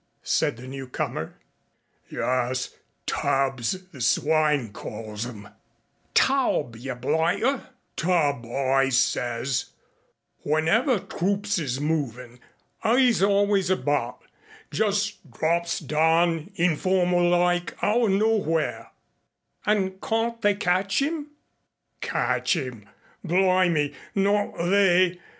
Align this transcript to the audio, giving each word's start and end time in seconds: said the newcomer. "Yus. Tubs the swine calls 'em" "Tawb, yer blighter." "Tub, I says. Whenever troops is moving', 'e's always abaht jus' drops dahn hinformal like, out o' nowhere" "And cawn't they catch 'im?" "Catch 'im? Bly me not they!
said 0.23 0.57
the 0.57 0.65
newcomer. 0.67 1.35
"Yus. 2.09 2.73
Tubs 3.05 3.87
the 3.91 4.01
swine 4.01 4.73
calls 4.73 5.27
'em" 5.27 5.49
"Tawb, 6.15 6.75
yer 6.75 6.95
blighter." 6.95 7.67
"Tub, 7.95 8.43
I 8.47 8.89
says. 8.89 9.65
Whenever 10.39 10.97
troops 10.97 11.59
is 11.59 11.79
moving', 11.79 12.39
'e's 12.83 13.21
always 13.21 13.69
abaht 13.69 14.23
jus' 14.71 15.19
drops 15.31 15.77
dahn 15.79 16.49
hinformal 16.57 17.29
like, 17.39 17.77
out 17.83 18.01
o' 18.01 18.07
nowhere" 18.07 18.89
"And 19.67 20.01
cawn't 20.01 20.41
they 20.41 20.55
catch 20.55 21.03
'im?" 21.03 21.27
"Catch 21.99 22.55
'im? 22.55 22.89
Bly 23.23 23.69
me 23.69 23.93
not 24.15 24.57
they! 24.57 25.19